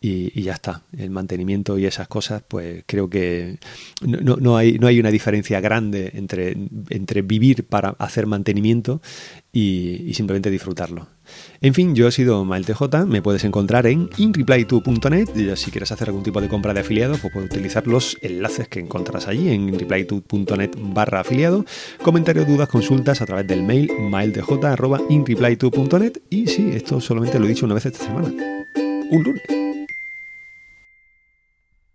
y, 0.02 0.42
ya 0.42 0.54
está. 0.54 0.82
El 0.98 1.10
mantenimiento 1.10 1.78
y 1.78 1.86
esas 1.86 2.08
cosas, 2.08 2.42
pues 2.46 2.82
creo 2.86 3.08
que 3.08 3.58
no, 4.00 4.36
no, 4.36 4.56
hay, 4.56 4.76
no 4.78 4.88
hay 4.88 4.98
una 4.98 5.12
diferencia 5.12 5.60
grande 5.60 6.10
entre, 6.14 6.56
entre 6.90 7.22
vivir 7.22 7.64
para 7.64 7.90
hacer 7.98 8.26
mantenimiento 8.26 9.00
y, 9.52 10.12
simplemente 10.14 10.50
disfrutarlo. 10.50 11.06
En 11.60 11.72
fin, 11.72 11.94
yo 11.94 12.08
he 12.08 12.12
sido 12.12 12.44
Mael 12.44 12.66
TJ, 12.66 13.06
me 13.06 13.22
puedes 13.22 13.44
encontrar 13.44 13.86
en 13.86 14.10
inreply2.net 14.10 15.28
y 15.36 15.56
si 15.56 15.70
quieres 15.70 15.92
hacer 15.92 16.08
algún 16.08 16.24
tipo 16.24 16.40
de 16.40 16.48
compra 16.48 16.74
de 16.74 16.80
afiliado, 16.80 17.16
pues 17.16 17.32
puedes 17.32 17.48
utilizar 17.50 17.86
los 17.86 18.18
enlaces 18.22 18.66
que 18.66 18.80
encontrarás 18.80 19.28
allí 19.28 19.50
en 19.50 19.72
inreply2.net 19.72 20.72
barra 20.76 21.20
afiliado, 21.20 21.64
comentarios, 22.02 22.48
dudas, 22.48 22.68
consultas 22.68 23.22
a 23.22 23.26
través 23.26 23.46
del 23.46 23.62
mail 23.62 23.88
maildj.inreply2.net 24.00 26.18
y 26.28 26.48
sí, 26.48 26.72
esto 26.74 27.00
solamente 27.00 27.38
lo 27.38 27.46
he 27.46 27.48
dicho 27.48 27.66
una 27.66 27.74
vez 27.74 27.86
esta 27.86 28.04
semana, 28.04 28.34
un 29.10 29.22
lunes. 29.22 29.61